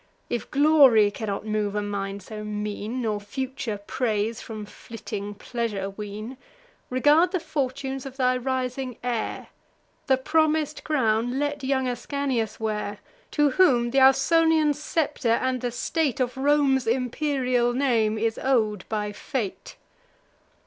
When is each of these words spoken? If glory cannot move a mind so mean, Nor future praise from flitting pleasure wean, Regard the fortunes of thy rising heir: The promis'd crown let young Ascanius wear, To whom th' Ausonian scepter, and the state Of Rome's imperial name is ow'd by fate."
If 0.31 0.49
glory 0.49 1.11
cannot 1.11 1.45
move 1.45 1.75
a 1.75 1.81
mind 1.83 2.23
so 2.23 2.43
mean, 2.43 3.03
Nor 3.03 3.19
future 3.19 3.77
praise 3.85 4.41
from 4.41 4.65
flitting 4.65 5.35
pleasure 5.35 5.91
wean, 5.91 6.37
Regard 6.89 7.31
the 7.31 7.39
fortunes 7.39 8.03
of 8.07 8.17
thy 8.17 8.35
rising 8.35 8.97
heir: 9.03 9.49
The 10.07 10.17
promis'd 10.17 10.83
crown 10.83 11.37
let 11.37 11.63
young 11.63 11.87
Ascanius 11.87 12.59
wear, 12.59 12.97
To 13.29 13.51
whom 13.51 13.91
th' 13.91 13.99
Ausonian 14.01 14.73
scepter, 14.73 15.33
and 15.33 15.61
the 15.61 15.69
state 15.69 16.19
Of 16.19 16.35
Rome's 16.35 16.87
imperial 16.87 17.71
name 17.73 18.17
is 18.17 18.39
ow'd 18.39 18.85
by 18.89 19.11
fate." 19.11 19.75